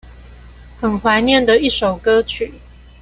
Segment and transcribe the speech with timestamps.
[0.79, 2.51] 很懷念的一首歌曲